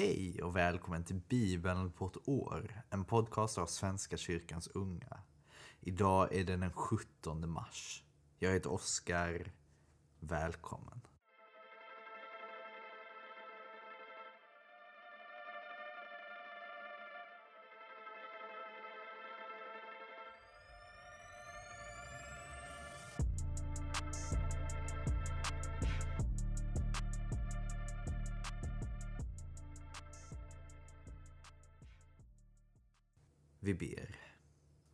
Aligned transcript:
Hej 0.00 0.42
och 0.42 0.56
välkommen 0.56 1.04
till 1.04 1.20
Bibeln 1.28 1.92
på 1.92 2.06
ett 2.06 2.28
år, 2.28 2.82
en 2.90 3.04
podcast 3.04 3.58
av 3.58 3.66
Svenska 3.66 4.16
kyrkans 4.16 4.68
unga. 4.68 5.20
Idag 5.80 6.34
är 6.34 6.44
det 6.44 6.56
den 6.56 6.72
17 6.72 7.50
mars. 7.50 8.04
Jag 8.38 8.52
heter 8.52 8.72
Oskar. 8.72 9.52
Välkommen. 10.20 11.00
Vi 33.60 33.74
ber. 33.74 34.16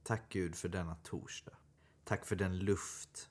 Tack 0.03 0.33
Gud 0.33 0.55
för 0.55 0.69
denna 0.69 0.95
torsdag. 0.95 1.57
Tack 2.05 2.27
för 2.27 2.37
den 2.37 2.59
luft, 2.59 3.31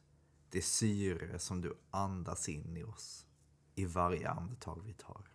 det 0.50 0.62
syre 0.62 1.40
som 1.40 1.62
du 1.62 1.78
andas 1.92 2.50
in 2.50 2.78
i 2.78 2.84
oss 2.84 3.26
i 3.76 3.86
varje 3.86 4.30
andetag 4.30 4.82
vi 4.86 4.94
tar. 4.94 5.28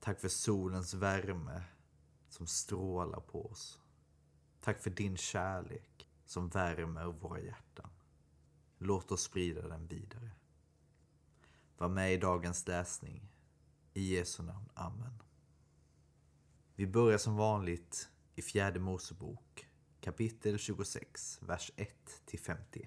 Tack 0.00 0.20
för 0.20 0.28
solens 0.28 0.94
värme 0.94 1.62
som 2.28 2.46
strålar 2.46 3.20
på 3.20 3.46
oss. 3.46 3.80
Tack 4.60 4.80
för 4.80 4.90
din 4.90 5.16
kärlek 5.16 6.08
som 6.24 6.48
värmer 6.48 7.06
våra 7.06 7.40
hjärtan. 7.40 7.90
Låt 8.78 9.12
oss 9.12 9.22
sprida 9.22 9.68
den 9.68 9.86
vidare. 9.86 10.30
Var 11.78 11.88
med 11.88 12.14
i 12.14 12.16
dagens 12.16 12.66
läsning. 12.66 13.28
I 13.94 14.16
Jesu 14.16 14.42
namn. 14.42 14.68
Amen. 14.74 15.22
Vi 16.74 16.86
börjar 16.86 17.18
som 17.18 17.36
vanligt 17.36 18.10
i 18.34 18.42
fjärde 18.42 18.80
Mosebok 18.80 19.66
kapitel 20.00 20.58
26, 20.58 21.38
vers 21.42 21.72
1-51. 22.26 22.86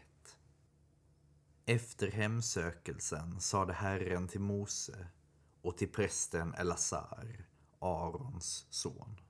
Efter 1.66 2.12
hemsökelsen 2.12 3.40
sade 3.40 3.74
Herren 3.74 4.28
till 4.28 4.42
Mose 4.42 5.08
och 5.62 5.78
till 5.78 5.92
prästen 5.92 6.54
Elazar, 6.54 7.46
Arons 7.80 8.68
son. 8.70 9.22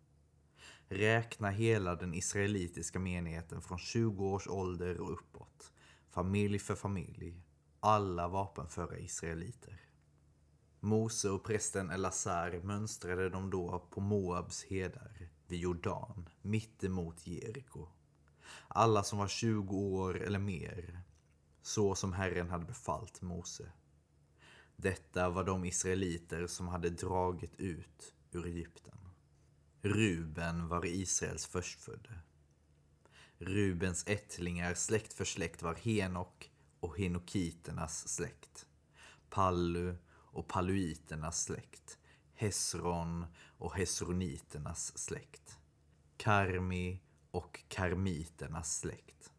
Räkna 0.88 1.50
hela 1.50 1.96
den 1.96 2.14
israelitiska 2.14 3.00
menigheten 3.00 3.62
från 3.62 3.80
20 3.80 4.26
års 4.26 4.48
ålder 4.48 5.02
och 5.02 5.14
uppåt, 5.14 5.72
familj 6.10 6.60
för 6.60 6.76
familj, 6.76 7.44
alla 7.80 8.28
vapenföra 8.28 8.98
israeliter. 8.98 9.82
Mose 10.80 11.30
och 11.30 11.44
prästen 11.44 11.90
Elazar 11.90 12.60
mönstrade 12.64 13.30
dem 13.30 13.50
då 13.50 13.88
på 13.90 14.02
Moabs 14.02 14.64
hedar 14.64 15.30
vid 15.48 15.60
Jordan, 15.60 16.30
mittemot 16.42 17.28
Jeriko. 17.28 17.88
Alla 18.68 19.04
som 19.04 19.20
var 19.20 19.28
20 19.28 19.78
år 19.78 20.22
eller 20.22 20.40
mer, 20.40 21.02
så 21.62 21.96
som 21.96 22.14
Herren 22.14 22.50
hade 22.50 22.66
befallt 22.66 23.22
Mose. 23.22 23.72
Detta 24.76 25.30
var 25.30 25.44
de 25.44 25.66
israeliter 25.66 26.48
som 26.48 26.68
hade 26.68 26.90
dragit 26.90 27.56
ut 27.56 28.14
ur 28.32 28.46
Egypten. 28.46 28.98
Ruben 29.82 30.68
var 30.68 30.86
Israels 30.86 31.46
förstfödde. 31.46 32.20
Rubens 33.38 34.08
ättlingar 34.08 34.74
släkt 34.74 35.14
för 35.14 35.26
släkt 35.26 35.62
var 35.62 35.76
Henok 35.76 36.52
och 36.80 36.98
Henokiternas 36.98 38.08
släkt. 38.08 38.66
Pallu 39.30 39.96
och 40.08 40.48
paluiternas 40.48 41.44
släkt. 41.44 41.98
Hesron 42.38 43.26
och 43.58 43.76
Hesroniternas 43.76 44.98
släkt. 44.98 45.58
Karmi 46.18 47.02
och 47.32 47.64
Karmiternas 47.68 48.80
släkt. 48.80 49.32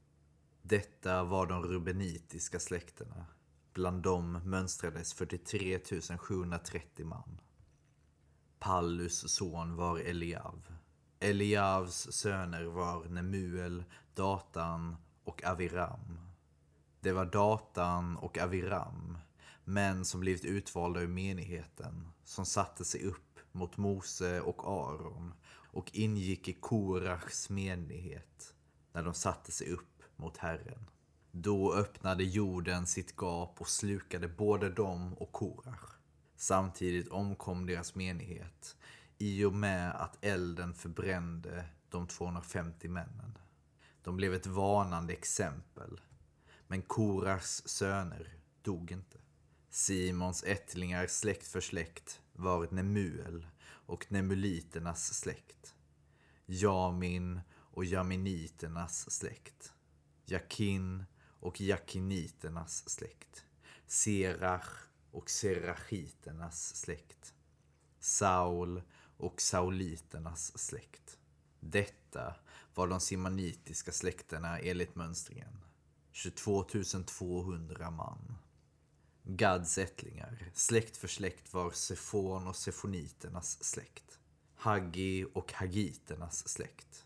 Detta 0.62 1.24
var 1.24 1.46
de 1.46 1.62
rubenitiska 1.62 2.60
släkterna. 2.60 3.26
Bland 3.72 4.02
dem 4.02 4.32
mönstrades 4.32 5.14
43 5.14 5.78
730 6.18 7.06
man. 7.06 7.40
Pallus 8.58 9.28
son 9.32 9.76
var 9.76 9.98
Eliav. 9.98 10.66
Eliavs 11.20 12.12
söner 12.12 12.64
var 12.64 13.04
Nemuel, 13.04 13.84
Datan 14.14 14.96
och 15.24 15.44
Aviram. 15.44 16.18
Det 17.00 17.12
var 17.12 17.24
Datan 17.24 18.16
och 18.16 18.38
Aviram 18.38 19.18
män 19.66 20.04
som 20.04 20.20
blivit 20.20 20.44
utvalda 20.44 21.00
ur 21.00 21.06
menigheten, 21.06 22.08
som 22.24 22.46
satte 22.46 22.84
sig 22.84 23.02
upp 23.02 23.38
mot 23.52 23.76
Mose 23.76 24.40
och 24.40 24.64
Aron 24.64 25.34
och 25.48 25.90
ingick 25.92 26.48
i 26.48 26.52
Korachs 26.52 27.50
menighet 27.50 28.54
när 28.92 29.02
de 29.02 29.14
satte 29.14 29.52
sig 29.52 29.70
upp 29.70 30.02
mot 30.16 30.36
Herren. 30.36 30.90
Då 31.30 31.74
öppnade 31.74 32.24
jorden 32.24 32.86
sitt 32.86 33.16
gap 33.16 33.60
och 33.60 33.68
slukade 33.68 34.28
både 34.28 34.70
dem 34.70 35.14
och 35.14 35.32
Korach. 35.32 35.96
Samtidigt 36.36 37.08
omkom 37.08 37.66
deras 37.66 37.94
menighet 37.94 38.76
i 39.18 39.44
och 39.44 39.52
med 39.52 39.94
att 39.94 40.24
elden 40.24 40.74
förbrände 40.74 41.64
de 41.90 42.06
250 42.06 42.88
männen. 42.88 43.38
De 44.02 44.16
blev 44.16 44.34
ett 44.34 44.46
varnande 44.46 45.12
exempel, 45.12 46.00
men 46.66 46.82
Korachs 46.82 47.68
söner 47.68 48.34
dog 48.62 48.92
inte. 48.92 49.18
Simons 49.76 50.44
ättlingar 50.44 51.06
släkt 51.06 51.46
för 51.46 51.60
släkt 51.60 52.20
var 52.32 52.68
Nemuel 52.70 53.46
och 53.66 54.12
Nemuliternas 54.12 55.14
släkt. 55.14 55.74
Jamin 56.46 57.40
och 57.52 57.84
Jaminiternas 57.84 59.10
släkt. 59.10 59.72
Jakin 60.24 61.04
och 61.40 61.60
Jakiniternas 61.60 62.88
släkt. 62.88 63.44
Serach 63.86 64.88
och 65.10 65.30
Serachiternas 65.30 66.76
släkt. 66.76 67.34
Saul 68.00 68.82
och 69.16 69.40
Sauliternas 69.40 70.58
släkt. 70.58 71.18
Detta 71.60 72.34
var 72.74 72.88
de 72.88 73.00
simanitiska 73.00 73.92
släkterna 73.92 74.58
enligt 74.58 74.94
mönstringen. 74.94 75.64
22 76.12 76.64
200 77.06 77.90
man. 77.90 78.38
Gads 79.28 79.78
ättlingar, 79.78 80.50
släkt 80.54 80.96
för 80.96 81.08
släkt 81.08 81.54
var 81.54 81.70
Sefon 81.70 82.46
och 82.46 82.56
Sefoniternas 82.56 83.64
släkt. 83.64 84.18
Haggi 84.54 85.26
och 85.34 85.52
Hagiternas 85.52 86.48
släkt. 86.48 87.04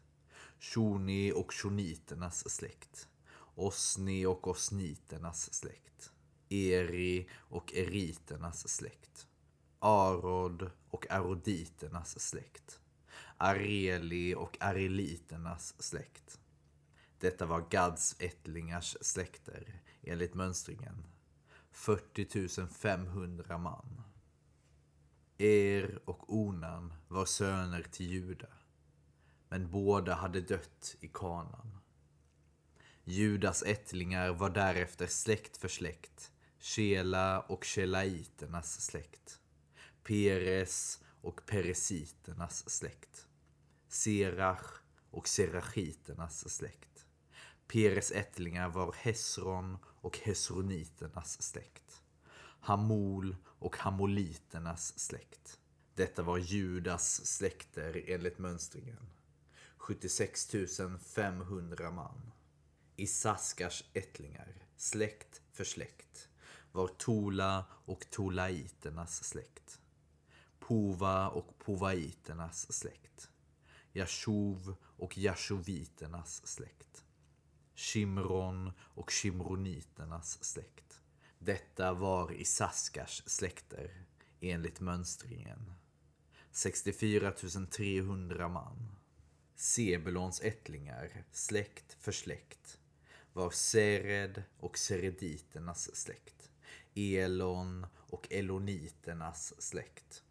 Shoni 0.59 1.32
och 1.32 1.54
Shoniternas 1.54 2.50
släkt. 2.50 3.09
Osni 3.54 4.26
och 4.26 4.48
Osniternas 4.48 5.54
släkt. 5.54 6.12
Eri 6.48 7.28
och 7.34 7.75
Eriternas 7.75 8.69
släkt. 8.69 9.26
Arod 9.78 10.70
och 10.91 11.10
Aroditernas 11.10 12.20
släkt. 12.20 12.80
Areli 13.36 14.34
och 14.34 14.56
Areliternas 14.60 15.75
släkt. 15.78 16.41
Detta 17.19 17.47
var 17.47 17.66
Gads 17.70 18.16
ättlingars 18.19 18.97
släkter 19.00 19.82
enligt 20.03 20.34
mönstringen 20.34 21.06
40 21.70 22.66
500 22.66 23.58
man. 23.58 24.03
Er 25.38 26.00
och 26.04 26.34
Onan 26.34 26.94
var 27.08 27.25
söner 27.25 27.82
till 27.82 28.06
Juda, 28.06 28.48
men 29.48 29.70
båda 29.70 30.14
hade 30.14 30.41
dött 30.41 30.97
i 31.00 31.09
kanan. 31.09 31.78
Judas 33.04 33.62
ättlingar 33.62 34.30
var 34.32 34.50
därefter 34.50 35.06
släkt 35.06 35.56
för 35.56 35.69
släkt, 35.69 36.32
Shela 36.59 37.41
och 37.41 37.64
Shelaiternas 37.64 38.80
släkt, 38.80 39.41
Peres 40.03 41.03
och 41.22 41.47
Peresiternas 41.47 42.70
släkt, 42.70 43.27
Serach 43.89 44.80
och 45.10 45.28
Serachiternas 45.28 46.56
släkt. 46.56 47.06
Peres 47.66 48.10
ättlingar 48.10 48.68
var 48.68 48.94
Hesron 48.98 49.78
och 50.00 50.18
Hesroniternas 50.18 51.42
släkt. 51.42 52.02
Hamol 52.60 53.36
och 53.44 53.76
Hamoliternas 53.76 54.98
släkt. 54.98 55.58
Detta 55.94 56.22
var 56.22 56.38
Judas 56.38 57.26
släkter 57.26 58.04
enligt 58.06 58.38
mönstringen. 58.38 59.10
76 59.76 60.50
500 61.14 61.91
man. 61.91 62.30
Isaskars 62.97 63.84
ättlingar, 63.92 64.54
släkt 64.76 65.42
för 65.52 65.64
släkt, 65.64 66.28
var 66.72 66.88
Tola 66.88 67.64
och 67.70 68.10
Tolaiternas 68.10 69.24
släkt. 69.24 69.80
Pova 70.58 71.28
och 71.28 71.58
Povaiternas 71.58 72.72
släkt. 72.72 73.30
Jashuv 73.92 74.74
och 74.82 75.18
Jashoviternas 75.18 76.46
släkt. 76.46 77.04
Shimron 77.80 78.72
och 78.80 79.12
Shimroniternas 79.12 80.44
släkt. 80.44 81.00
Detta 81.38 81.92
var 81.92 82.32
Isaskars 82.32 83.22
släkter 83.27 84.04
enligt 84.41 84.80
mönstringen. 84.80 85.72
64 86.50 87.32
300 87.71 88.48
man. 88.48 88.97
Sebulons 89.54 90.41
ättlingar, 90.41 91.24
släkt 91.32 91.97
för 92.00 92.12
släkt, 92.12 92.78
var 93.32 93.50
Sered 93.50 94.42
och 94.59 94.78
Serediternas 94.78 95.97
släkt. 95.97 96.50
Elon 96.94 97.86
och 97.94 98.32
Eloniternas 98.32 99.62
släkt. 99.62 100.22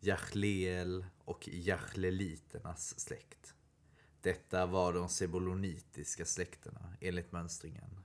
Jachleel 0.00 1.06
och 1.24 1.48
Jachleliternas 1.48 3.00
släkt. 3.00 3.54
Detta 4.20 4.66
var 4.66 4.92
de 4.92 5.08
sebolonitiska 5.08 6.24
släkterna 6.24 6.96
enligt 7.00 7.32
mönstringen. 7.32 8.00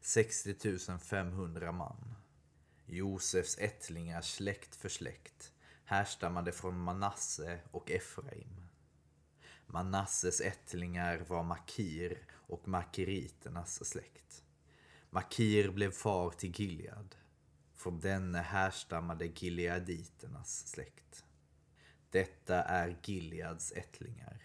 60 0.00 0.98
500 0.98 1.72
man. 1.72 2.14
Josefs 2.86 3.58
ättlingar 3.58 4.20
släkt 4.20 4.76
för 4.76 4.88
släkt 4.88 5.52
härstammade 5.92 6.52
från 6.52 6.78
Manasse 6.78 7.60
och 7.70 7.90
Efraim. 7.90 8.60
Manasses 9.66 10.40
ättlingar 10.40 11.24
var 11.28 11.42
Makir 11.42 12.18
och 12.32 12.68
Makiriternas 12.68 13.84
släkt. 13.84 14.44
Makir 15.10 15.70
blev 15.70 15.90
far 15.90 16.30
till 16.30 16.60
Gilead. 16.60 17.16
Från 17.74 18.00
denne 18.00 18.38
härstammade 18.38 19.26
Gileaditernas 19.26 20.66
släkt. 20.66 21.24
Detta 22.10 22.62
är 22.62 22.98
Gileads 23.02 23.72
ättlingar. 23.72 24.42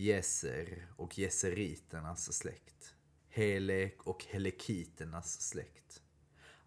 Jeser 0.00 0.86
och 0.96 1.18
Jeseriternas 1.18 2.32
släkt. 2.32 2.94
Helek 3.28 4.06
och 4.06 4.24
Helekiternas 4.24 5.40
släkt. 5.40 6.02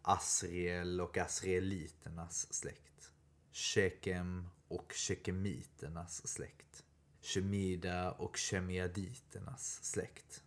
Asriel 0.02 1.02
och 1.02 1.18
Asrieliternas 1.18 2.54
släkt. 2.54 3.12
Shekem 3.52 4.50
och 4.68 4.94
Shekemiternas 4.96 6.28
släkt. 6.28 6.84
Shemida 7.22 8.12
och 8.12 8.38
Shemiaditernas 8.38 9.84
släkt. 9.84 10.44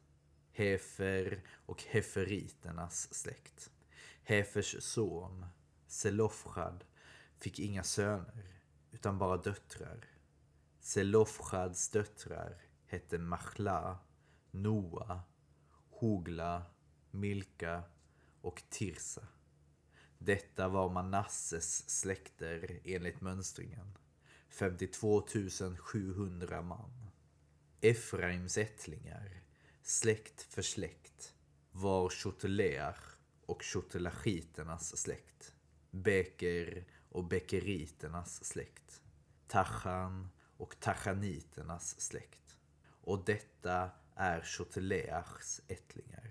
Hefer 0.53 1.43
och 1.67 1.83
Heferiternas 1.83 3.15
släkt. 3.15 3.71
Hefers 4.23 4.77
son, 4.83 5.47
Selofchad, 5.87 6.85
fick 7.39 7.59
inga 7.59 7.83
söner, 7.83 8.61
utan 8.91 9.19
bara 9.19 9.37
döttrar. 9.37 10.05
Selofchads 10.81 11.89
döttrar 11.89 12.65
hette 12.95 13.19
Machla, 13.19 13.99
Noa, 14.51 15.21
Hogla, 15.91 16.63
Milka 17.11 17.83
och 18.41 18.63
Tirsa. 18.71 19.27
Detta 20.19 20.69
var 20.69 20.91
Manasses 20.91 21.91
släkter 21.91 22.81
enligt 22.85 23.21
mönstringen. 23.21 23.99
52 24.49 25.23
700 25.79 26.63
man. 26.63 27.11
Efraims 27.81 28.59
ättlingar, 28.59 29.43
släkt 29.83 30.43
för 30.43 30.63
släkt, 30.63 31.35
var 31.71 32.09
Shoteleach 32.09 33.17
och 33.47 33.63
Shotelachiternas 33.63 34.97
släkt. 34.97 35.55
Beker 35.91 36.85
och 37.09 37.25
Bekeriternas 37.25 38.45
släkt. 38.45 39.03
Tachan 39.47 40.29
och 40.57 40.81
Tachaniternas 40.81 42.01
släkt. 42.01 42.44
Och 43.05 43.25
detta 43.25 43.91
är 44.15 44.41
Shoteleachs 44.41 45.61
ättlingar. 45.69 46.31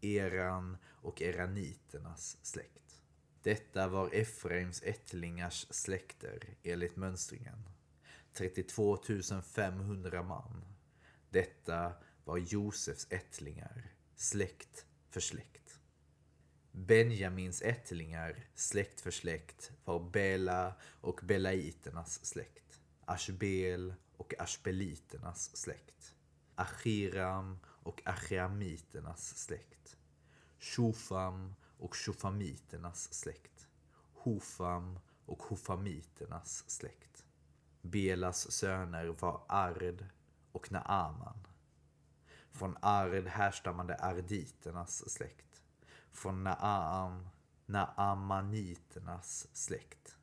Eran 0.00 0.76
och 0.86 1.22
Eraniternas 1.22 2.38
släkt. 2.42 3.02
Detta 3.42 3.88
var 3.88 4.14
Efraims 4.14 4.82
ättlingars 4.82 5.66
släkter 5.70 6.56
enligt 6.62 6.96
mönstringen. 6.96 7.68
32 8.32 8.98
500 9.54 10.22
man. 10.22 10.64
Detta 11.30 11.92
var 12.24 12.38
Josefs 12.38 13.06
ättlingar, 13.10 13.92
släkt 14.16 14.86
för 15.10 15.20
släkt. 15.20 15.80
Benjamins 16.72 17.62
ättlingar, 17.62 18.44
släkt 18.54 19.00
för 19.00 19.10
släkt, 19.10 19.72
var 19.84 20.10
Bela 20.10 20.74
och 20.82 21.20
Belaiternas 21.22 22.24
släkt. 22.24 22.80
Ashbel 23.04 23.94
och 24.22 24.34
Ashbeliternas 24.38 25.56
släkt. 25.56 26.14
Achiram 26.54 27.58
och 27.66 28.02
Achiamiternas 28.04 29.36
släkt. 29.36 29.96
Shofam 30.60 31.54
och 31.78 31.96
Shofamiternas 31.96 33.14
släkt. 33.14 33.68
Hofam 34.14 34.98
och 35.26 35.42
Hofamiternas 35.42 36.70
släkt. 36.70 37.24
Belas 37.80 38.50
söner 38.50 39.06
var 39.06 39.44
Ard 39.48 40.06
och 40.52 40.72
Naaman. 40.72 41.46
Från 42.50 42.76
Ard 42.80 43.26
härstammade 43.26 43.96
Arditernas 44.00 45.10
släkt. 45.10 45.62
Från 46.12 46.44
Naam, 46.44 47.28
Naamaniternas 47.66 49.48
släkt. 49.52 50.16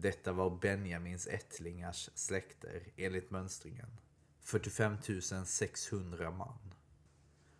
Detta 0.00 0.32
var 0.32 0.50
Benjamins 0.50 1.26
ättlingars 1.26 2.10
släkter 2.14 2.92
enligt 2.96 3.30
mönstringen. 3.30 4.00
45 4.40 4.96
600 5.46 6.30
man. 6.30 6.74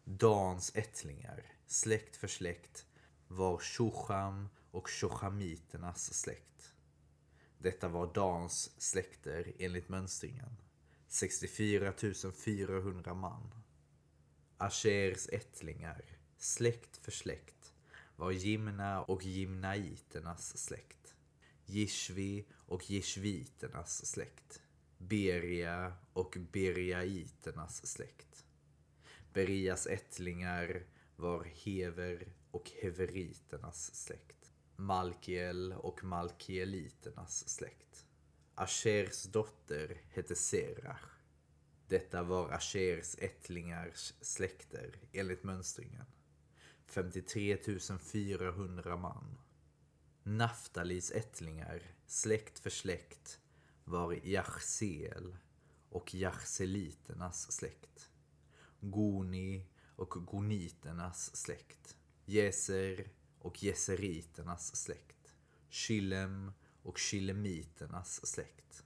Dans 0.05 0.77
ättlingar, 0.77 1.45
släkt 1.67 2.17
för 2.17 2.29
släkt, 2.29 2.87
var 3.29 3.59
Shocham 3.59 4.49
och 4.71 4.91
Shochamiternas 4.91 6.15
släkt. 6.15 6.75
Detta 7.59 7.89
var 7.89 8.15
Dans 8.15 8.73
släkter 8.79 9.53
enligt 9.59 9.89
mönstringen. 9.89 10.57
64 11.09 11.95
400 12.45 13.15
man. 13.15 13.55
Ashers 14.57 15.29
ättlingar, 15.29 16.05
släkt 16.39 16.97
för 16.97 17.13
släkt, 17.13 17.75
var 18.17 18.31
Jimna 18.31 19.03
och 19.03 19.23
Jimnaiternas 19.25 20.59
släkt. 20.59 21.00
Jishvi 21.71 22.45
och 22.53 22.91
Jishviternas 22.91 24.07
släkt. 24.07 24.63
Beria 24.99 25.93
och 26.13 26.37
Beriaiternas 26.53 27.87
släkt. 27.87 28.45
Berias 29.33 29.87
ättlingar 29.87 30.87
var 31.17 31.45
Hever 31.45 32.33
och 32.51 32.71
Heveriternas 32.83 33.95
släkt. 33.95 34.53
Malkiel 34.77 35.73
och 35.73 36.05
Malkieliternas 36.05 37.49
släkt. 37.49 38.07
Ashers 38.55 39.23
dotter 39.23 40.01
hette 40.11 40.35
Serach. 40.35 41.21
Detta 41.89 42.23
var 42.23 42.51
Ashers 42.51 43.17
ättlingars 43.19 44.15
släkter 44.21 44.99
enligt 45.13 45.43
mönstringen. 45.43 46.07
53 46.87 47.59
400 48.01 48.97
man. 48.97 49.39
Naftalis 50.31 51.11
ättlingar, 51.11 51.83
släkt 52.07 52.59
för 52.59 52.71
släkt, 52.71 53.41
var 53.85 54.13
Jachsel 54.13 55.37
och 55.89 56.15
Jachseliternas 56.15 57.53
släkt. 57.53 58.11
Goni 58.81 59.67
och 59.97 60.09
Goniternas 60.09 61.37
släkt. 61.37 61.97
Jeser 62.25 63.09
och 63.39 63.63
Jeseriternas 63.63 64.77
släkt. 64.77 65.35
Shilem 65.71 66.53
och 66.83 66.99
Shilemiternas 66.99 68.27
släkt. 68.27 68.85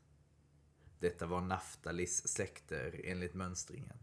Detta 0.99 1.27
var 1.27 1.41
Naftalis 1.41 2.29
släkter 2.29 3.01
enligt 3.05 3.35
mönstringen. 3.35 3.99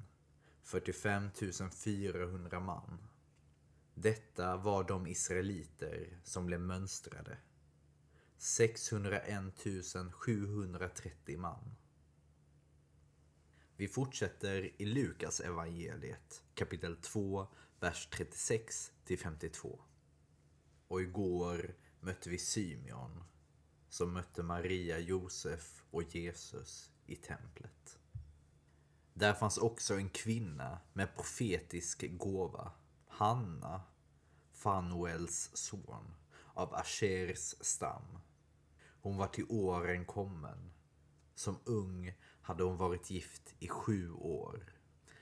45 0.63 1.29
400 1.71 2.59
man. 2.59 3.10
Detta 3.93 4.57
var 4.57 4.83
de 4.83 5.07
israeliter 5.07 6.19
som 6.23 6.45
blev 6.45 6.59
mönstrade. 6.59 7.37
601 8.37 9.53
730 10.11 11.37
man. 11.37 11.75
Vi 13.75 13.87
fortsätter 13.87 14.81
i 14.81 14.85
Lukas 14.85 15.39
evangeliet 15.39 16.43
kapitel 16.53 16.95
2, 16.95 17.47
vers 17.79 18.09
36 18.11 18.91
till 19.05 19.19
52. 19.19 19.81
Och 20.87 21.01
igår 21.01 21.75
mötte 21.99 22.29
vi 22.29 22.37
Symeon 22.37 23.23
som 23.89 24.13
mötte 24.13 24.43
Maria, 24.43 24.99
Josef 24.99 25.83
och 25.91 26.15
Jesus 26.15 26.91
i 27.05 27.15
templet. 27.15 27.99
Där 29.13 29.33
fanns 29.33 29.57
också 29.57 29.95
en 29.95 30.09
kvinna 30.09 30.79
med 30.93 31.15
profetisk 31.15 32.03
gåva, 32.11 32.71
Hanna, 33.21 33.81
Fanuels 34.51 35.49
son, 35.53 36.15
av 36.53 36.73
Ashers 36.73 37.55
stam. 37.61 38.19
Hon 39.01 39.17
var 39.17 39.27
till 39.27 39.45
åren 39.49 40.05
kommen. 40.05 40.71
Som 41.35 41.59
ung 41.65 42.13
hade 42.41 42.63
hon 42.63 42.77
varit 42.77 43.09
gift 43.09 43.53
i 43.59 43.67
sju 43.67 44.11
år. 44.11 44.73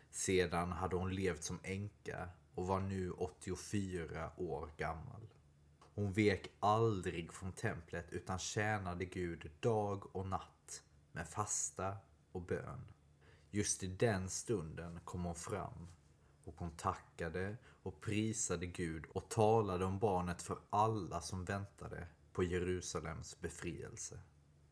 Sedan 0.09 0.71
hade 0.71 0.95
hon 0.95 1.15
levt 1.15 1.43
som 1.43 1.59
änka 1.63 2.29
och 2.55 2.67
var 2.67 2.79
nu 2.79 3.11
84 3.11 4.31
år 4.37 4.71
gammal. 4.77 5.33
Hon 5.79 6.13
vek 6.13 6.51
aldrig 6.59 7.33
från 7.33 7.51
templet 7.51 8.13
utan 8.13 8.39
tjänade 8.39 9.05
Gud 9.05 9.51
dag 9.59 10.15
och 10.15 10.27
natt 10.27 10.83
med 11.11 11.27
fasta 11.27 11.97
och 12.31 12.41
bön. 12.41 12.85
Just 13.51 13.83
i 13.83 13.87
den 13.87 14.29
stunden 14.29 14.99
kom 15.05 15.23
hon 15.23 15.35
fram 15.35 15.87
och 16.49 16.55
hon 16.57 16.71
tackade 16.71 17.57
och 17.89 18.01
prisade 18.01 18.65
Gud 18.65 19.05
och 19.09 19.29
talade 19.29 19.85
om 19.85 19.99
barnet 19.99 20.41
för 20.41 20.59
alla 20.69 21.21
som 21.21 21.45
väntade 21.45 22.07
på 22.33 22.43
Jerusalems 22.43 23.41
befrielse. 23.41 24.19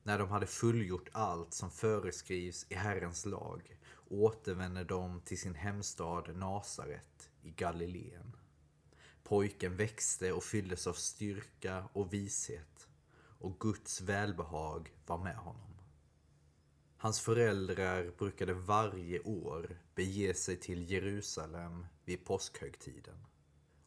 När 0.04 0.20
de 0.20 0.30
hade 0.30 0.48
fullgjort 0.48 1.10
allt 1.12 1.54
som 1.54 1.72
föreskrivs 1.72 2.66
i 2.70 2.76
Herrens 2.76 3.26
lag 3.26 3.78
återvände 4.10 4.84
de 4.84 5.22
till 5.22 5.40
sin 5.40 5.56
hemstad 5.56 6.36
Nasaret 6.36 7.30
i 7.42 7.50
Galileen. 7.50 8.36
Pojken 9.24 9.76
växte 9.78 10.34
och 10.34 10.44
fylldes 10.44 10.88
av 10.88 10.94
styrka 10.94 11.90
och 11.94 12.14
vishet 12.14 12.88
och 13.40 13.60
Guds 13.60 14.02
välbehag 14.02 14.92
var 15.06 15.18
med 15.18 15.36
honom. 15.36 15.67
Hans 17.00 17.20
föräldrar 17.20 18.12
brukade 18.18 18.54
varje 18.54 19.20
år 19.20 19.82
bege 19.96 20.34
sig 20.34 20.58
till 20.58 20.92
Jerusalem 20.92 21.86
vid 22.06 22.26
påskhögtiden. 22.26 23.26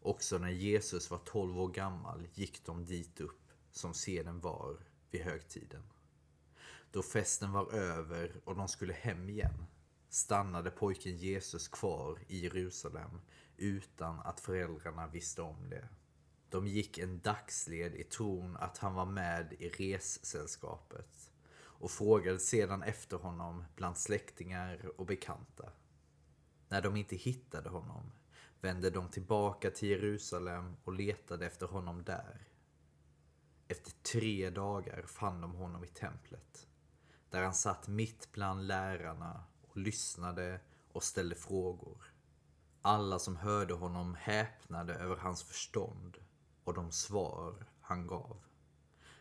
Också 0.02 0.38
när 0.38 0.50
Jesus 0.50 1.10
var 1.10 1.18
12 1.18 1.60
år 1.60 1.68
gammal 1.68 2.26
gick 2.34 2.66
de 2.66 2.84
dit 2.84 3.20
upp 3.20 3.52
som 3.72 3.94
seden 3.94 4.40
var 4.40 4.76
vid 5.10 5.20
högtiden. 5.20 5.82
Då 6.90 7.02
festen 7.02 7.52
var 7.52 7.72
över 7.72 8.40
och 8.44 8.56
de 8.56 8.68
skulle 8.68 8.92
hem 8.92 9.28
igen 9.28 9.66
stannade 10.08 10.70
pojken 10.70 11.16
Jesus 11.16 11.68
kvar 11.68 12.18
i 12.28 12.38
Jerusalem 12.38 13.20
utan 13.56 14.20
att 14.20 14.40
föräldrarna 14.40 15.06
visste 15.06 15.42
om 15.42 15.70
det. 15.70 15.88
De 16.50 16.66
gick 16.66 16.98
en 16.98 17.20
dagsled 17.20 17.94
i 17.94 18.04
tron 18.04 18.56
att 18.56 18.78
han 18.78 18.94
var 18.94 19.06
med 19.06 19.52
i 19.52 19.68
ressällskapet 19.68 21.29
och 21.80 21.90
frågade 21.90 22.38
sedan 22.38 22.82
efter 22.82 23.16
honom 23.16 23.64
bland 23.76 23.96
släktingar 23.96 25.00
och 25.00 25.06
bekanta. 25.06 25.72
När 26.68 26.82
de 26.82 26.96
inte 26.96 27.16
hittade 27.16 27.68
honom 27.68 28.12
vände 28.60 28.90
de 28.90 29.08
tillbaka 29.08 29.70
till 29.70 29.88
Jerusalem 29.88 30.76
och 30.84 30.92
letade 30.92 31.46
efter 31.46 31.66
honom 31.66 32.04
där. 32.04 32.48
Efter 33.68 33.92
tre 34.12 34.50
dagar 34.50 35.02
fann 35.02 35.40
de 35.40 35.52
honom 35.54 35.84
i 35.84 35.88
templet, 35.88 36.68
där 37.30 37.42
han 37.42 37.54
satt 37.54 37.88
mitt 37.88 38.32
bland 38.32 38.66
lärarna 38.66 39.44
och 39.62 39.76
lyssnade 39.76 40.60
och 40.92 41.02
ställde 41.02 41.34
frågor. 41.34 42.14
Alla 42.82 43.18
som 43.18 43.36
hörde 43.36 43.74
honom 43.74 44.14
häpnade 44.14 44.94
över 44.94 45.16
hans 45.16 45.42
förstånd 45.42 46.16
och 46.64 46.74
de 46.74 46.92
svar 46.92 47.66
han 47.80 48.06
gav. 48.06 48.49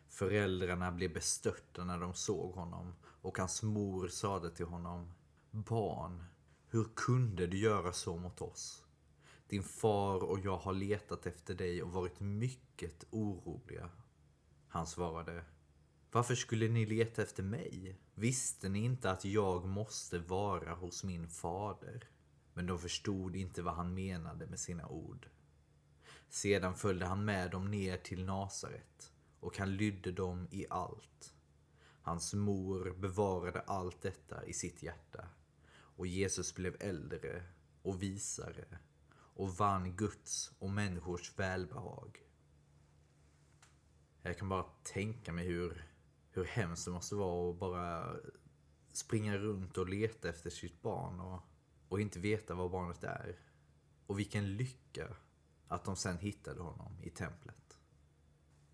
Föräldrarna 0.10 0.92
blev 0.92 1.14
bestörta 1.14 1.86
när 1.86 2.00
de 2.00 2.14
såg 2.14 2.54
honom 2.56 2.94
och 3.04 3.38
hans 3.38 3.64
mor 3.64 4.08
sade 4.08 4.50
till 4.50 4.66
honom 4.66 5.14
Barn, 5.52 6.24
hur 6.68 6.88
kunde 6.96 7.48
du 7.48 7.58
göra 7.58 7.94
så 7.94 8.18
mot 8.18 8.42
oss? 8.42 8.86
Din 9.48 9.64
far 9.64 10.24
och 10.24 10.40
jag 10.40 10.58
har 10.58 10.74
letat 10.74 11.26
efter 11.26 11.54
dig 11.54 11.84
och 11.84 11.92
varit 11.92 12.20
mycket 12.20 13.06
oroliga. 13.10 13.90
Han 14.68 14.88
svarade 14.88 15.46
Varför 16.12 16.36
skulle 16.36 16.68
ni 16.68 16.86
leta 16.86 17.22
efter 17.22 17.44
mig? 17.44 18.00
Visste 18.16 18.70
ni 18.70 18.80
inte 18.80 19.12
att 19.12 19.26
jag 19.26 19.66
måste 19.66 20.20
vara 20.20 20.74
hos 20.74 21.04
min 21.04 21.28
fader? 21.28 22.10
Men 22.54 22.66
de 22.66 22.80
förstod 22.80 23.36
inte 23.36 23.62
vad 23.62 23.74
han 23.74 23.94
menade 23.94 24.48
med 24.48 24.60
sina 24.60 24.88
ord. 24.88 25.28
Sedan 26.30 26.76
följde 26.76 27.06
han 27.06 27.26
med 27.26 27.52
dem 27.52 27.72
ner 27.72 27.98
till 27.98 28.26
Nasaret 28.26 29.14
och 29.40 29.58
han 29.58 29.76
lydde 29.76 30.12
dem 30.12 30.48
i 30.52 30.66
allt. 30.70 31.34
Hans 32.02 32.34
mor 32.34 32.96
bevarade 32.98 33.62
allt 33.62 34.02
detta 34.02 34.46
i 34.46 34.54
sitt 34.54 34.84
hjärta 34.84 35.28
och 35.72 36.08
Jesus 36.08 36.56
blev 36.56 36.76
äldre 36.80 37.44
och 37.82 38.04
visare 38.04 38.66
och 39.12 39.58
vann 39.58 39.96
Guds 39.96 40.52
och 40.60 40.70
människors 40.70 41.40
välbehag. 41.40 42.20
Jag 44.22 44.38
kan 44.38 44.50
bara 44.50 44.66
tänka 44.84 45.34
mig 45.34 45.46
hur, 45.48 45.88
hur 46.32 46.44
hemskt 46.44 46.86
det 46.86 46.92
måste 46.92 47.16
vara 47.16 47.50
att 47.50 47.60
bara 47.60 48.16
springa 48.92 49.38
runt 49.38 49.78
och 49.78 49.90
leta 49.90 50.30
efter 50.30 50.50
sitt 50.50 50.82
barn 50.82 51.20
och, 51.20 51.42
och 51.90 52.02
inte 52.02 52.20
veta 52.20 52.56
var 52.56 52.70
barnet 52.70 53.04
är. 53.04 53.40
Och 54.08 54.20
vilken 54.20 54.58
lycka 54.58 55.16
att 55.68 55.86
de 55.86 55.96
sen 55.96 56.18
hittade 56.18 56.62
honom 56.62 56.98
i 57.04 57.10
templet. 57.10 57.69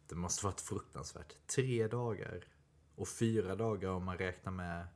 Det 0.07 0.15
måste 0.15 0.45
varit 0.45 0.61
fruktansvärt. 0.61 1.47
Tre 1.47 1.87
dagar. 1.87 2.47
Och 2.95 3.07
fyra 3.07 3.55
dagar 3.55 3.89
om 3.89 4.05
man 4.05 4.17
räknar 4.17 4.51
med 4.51 4.87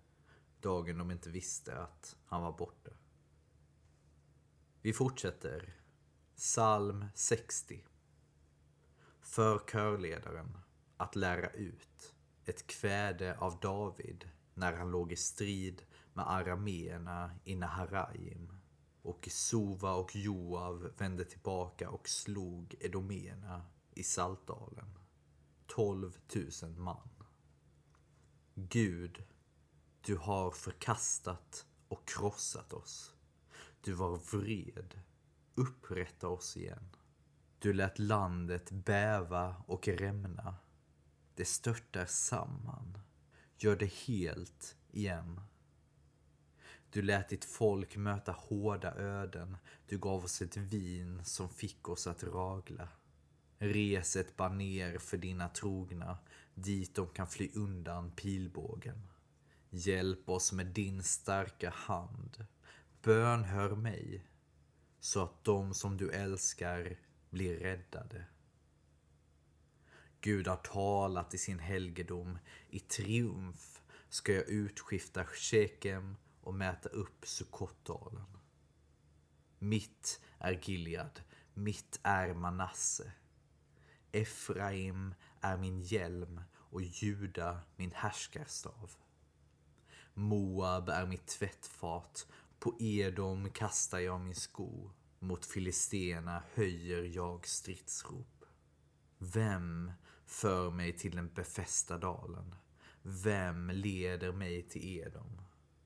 dagen 0.62 0.98
de 0.98 1.12
inte 1.12 1.30
visste 1.30 1.78
att 1.78 2.16
han 2.26 2.42
var 2.42 2.58
borta. 2.58 2.92
Vi 4.82 4.94
fortsätter. 4.94 5.76
Psalm 6.36 7.06
60. 7.16 7.86
För 9.22 9.60
körledaren 9.72 10.58
att 10.98 11.16
lära 11.16 11.50
ut 11.50 12.16
ett 12.46 12.68
kväde 12.68 13.38
av 13.38 13.60
David 13.60 14.30
när 14.54 14.74
han 14.74 14.92
låg 14.92 15.12
i 15.12 15.16
strid 15.16 15.82
med 16.14 16.32
arameerna 16.32 17.32
i 17.44 17.56
Naharaim 17.56 18.60
och 19.02 19.28
Sova 19.32 19.94
och 19.94 20.16
Joav 20.16 20.92
vände 20.98 21.26
tillbaka 21.26 21.90
och 21.90 22.10
slog 22.10 22.76
edomerna 22.80 23.66
i 24.00 24.04
Saltdalen. 24.04 24.98
12 25.68 26.18
000 26.64 26.72
man. 26.72 27.10
Gud, 28.56 29.24
du 30.02 30.18
har 30.18 30.52
förkastat 30.52 31.66
och 31.88 32.08
krossat 32.08 32.74
oss. 32.74 33.14
Du 33.82 33.94
var 33.94 34.18
vred. 34.18 35.00
Upprätta 35.56 36.28
oss 36.28 36.58
igen. 36.58 36.96
Du 37.60 37.74
lät 37.74 38.00
landet 38.00 38.72
bäva 38.72 39.56
och 39.68 39.88
rämna. 39.88 40.56
Det 41.36 41.46
störtar 41.46 42.06
samman. 42.06 42.98
Gör 43.58 43.76
det 43.76 43.94
helt 43.94 44.76
igen. 44.92 45.42
Du 46.90 47.02
lät 47.02 47.30
ditt 47.30 47.46
folk 47.46 47.96
möta 47.96 48.32
hårda 48.32 48.96
öden. 48.96 49.58
Du 49.88 49.98
gav 49.98 50.24
oss 50.24 50.42
ett 50.42 50.58
vin 50.58 51.26
som 51.26 51.50
fick 51.50 51.90
oss 51.90 52.08
att 52.08 52.24
ragla. 52.24 52.90
Res 53.62 54.16
ett 54.16 54.38
baner 54.38 54.98
för 54.98 55.18
dina 55.18 55.50
trogna, 55.50 56.18
dit 56.56 56.96
de 56.96 57.08
kan 57.08 57.28
fly 57.28 57.52
undan 57.54 58.12
pilbågen. 58.12 59.08
Hjälp 59.70 60.30
oss 60.30 60.52
med 60.52 60.66
din 60.66 61.04
starka 61.04 61.70
hand. 61.70 62.46
Bönhör 63.02 63.76
mig, 63.76 64.26
så 65.00 65.24
att 65.24 65.44
de 65.44 65.74
som 65.74 65.98
du 65.98 66.12
älskar 66.12 67.00
blir 67.30 67.60
räddade. 67.60 68.26
Gud 70.22 70.48
har 70.48 70.58
talat 70.58 71.34
i 71.34 71.38
sin 71.38 71.60
helgedom. 71.60 72.40
I 72.70 72.80
triumf 72.80 73.82
ska 74.10 74.34
jag 74.34 74.50
utskifta 74.50 75.26
Shekem 75.26 76.16
och 76.42 76.54
mäta 76.54 76.90
upp 76.90 77.28
Sukkotdalen. 77.28 78.38
Mitt 79.60 80.22
är 80.38 80.60
Gilead, 80.64 81.22
mitt 81.54 82.00
är 82.04 82.34
Manasse. 82.34 83.12
Efraim 84.12 85.14
är 85.42 85.58
min 85.58 85.82
hjälm 85.82 86.42
och 86.56 86.82
Juda 86.82 87.60
min 87.76 87.92
härskarstav. 87.92 88.92
Moab 90.14 90.90
är 90.90 91.06
mitt 91.06 91.28
tvättfat, 91.28 92.28
på 92.60 92.76
Edom 92.80 93.50
kastar 93.50 94.00
jag 94.00 94.20
min 94.22 94.36
sko. 94.36 94.92
Mot 95.20 95.46
filisterna 95.46 96.44
höjer 96.54 97.04
jag 97.04 97.48
stridsrop. 97.48 98.46
Vem 99.18 99.92
för 100.26 100.72
mig 100.72 100.98
till 100.98 101.16
den 101.16 101.34
befästa 101.34 101.98
dalen? 101.98 102.56
Vem 103.02 103.70
leder 103.70 104.32
mig 104.32 104.64
till 104.64 104.98
Edom? 104.98 105.42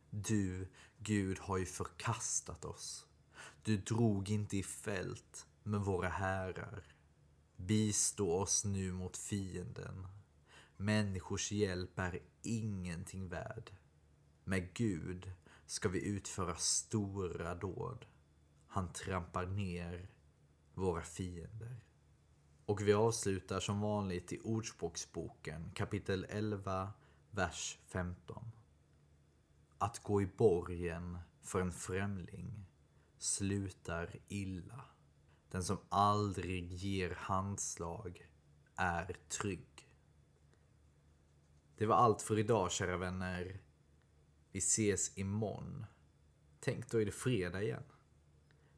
Du, 0.10 0.72
Gud, 0.98 1.40
har 1.40 1.58
ju 1.58 1.66
förkastat 1.66 2.66
oss. 2.66 3.08
Du 3.64 3.78
drog 3.78 4.30
inte 4.30 4.58
i 4.58 4.64
fält 4.64 5.48
med 5.64 5.82
våra 5.82 6.10
härar. 6.10 6.93
Bistå 7.56 8.38
oss 8.38 8.66
nu 8.66 8.92
mot 8.92 9.18
fienden. 9.18 10.08
Människors 10.78 11.52
hjälp 11.52 12.00
är 12.00 12.20
ingenting 12.42 13.30
värd. 13.30 13.72
Med 14.44 14.74
Gud 14.74 15.32
ska 15.66 15.90
vi 15.90 16.06
utföra 16.06 16.56
stora 16.56 17.56
dåd. 17.56 18.06
Han 18.68 18.94
trampar 18.94 19.46
ner 19.46 20.10
våra 20.74 21.02
fiender. 21.02 21.86
Och 22.66 22.82
vi 22.82 22.94
avslutar 22.94 23.60
som 23.60 23.82
vanligt 23.82 24.34
i 24.34 24.40
Ordspråksboken 24.40 25.72
kapitel 25.74 26.26
11, 26.30 26.94
vers 27.32 27.80
15. 27.86 28.52
Att 29.78 30.00
gå 30.04 30.22
i 30.22 30.26
borgen 30.26 31.18
för 31.42 31.62
en 31.62 31.72
främling 31.72 32.66
slutar 33.18 34.16
illa. 34.28 34.86
Den 35.54 35.64
som 35.64 35.78
aldrig 35.90 36.74
ger 36.74 37.16
handslag 37.16 38.28
är 38.76 39.18
trygg. 39.30 39.90
Det 41.78 41.86
var 41.86 41.96
allt 41.96 42.22
för 42.22 42.40
idag 42.40 42.72
kära 42.72 42.98
vänner. 42.98 43.62
Vi 44.52 44.60
ses 44.60 45.18
imorgon. 45.18 45.86
Tänk 46.60 46.92
då 46.92 47.02
är 47.02 47.06
det 47.06 47.12
fredag 47.12 47.64
igen. 47.64 47.84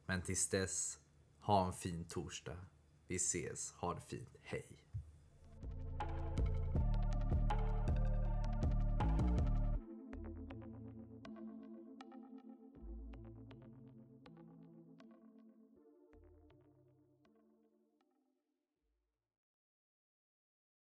Men 0.06 0.22
tills 0.22 0.48
dess, 0.48 0.98
ha 1.40 1.66
en 1.66 1.72
fin 1.72 2.04
torsdag. 2.04 2.58
Vi 3.06 3.16
ses, 3.16 3.72
ha 3.72 3.94
det 3.94 4.00
fint, 4.00 4.36
hej. 4.42 4.85